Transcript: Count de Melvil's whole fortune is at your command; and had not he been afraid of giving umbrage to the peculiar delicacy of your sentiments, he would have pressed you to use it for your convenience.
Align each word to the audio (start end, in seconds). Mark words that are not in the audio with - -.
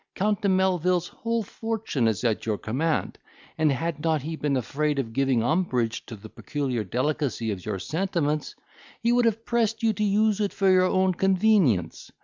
Count 0.15 0.41
de 0.41 0.49
Melvil's 0.49 1.09
whole 1.09 1.43
fortune 1.43 2.07
is 2.07 2.23
at 2.23 2.43
your 2.43 2.57
command; 2.57 3.19
and 3.55 3.71
had 3.71 4.03
not 4.03 4.23
he 4.23 4.35
been 4.35 4.57
afraid 4.57 4.97
of 4.97 5.13
giving 5.13 5.43
umbrage 5.43 6.03
to 6.07 6.15
the 6.15 6.27
peculiar 6.27 6.83
delicacy 6.83 7.51
of 7.51 7.63
your 7.63 7.77
sentiments, 7.77 8.55
he 9.03 9.11
would 9.11 9.25
have 9.25 9.45
pressed 9.45 9.83
you 9.83 9.93
to 9.93 10.03
use 10.03 10.39
it 10.39 10.53
for 10.53 10.71
your 10.71 11.13
convenience. 11.13 12.11